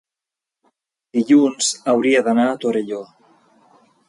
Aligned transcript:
dilluns 1.17 1.69
hauria 1.93 2.25
d'anar 2.29 2.49
a 2.51 2.57
Torelló. 2.65 3.03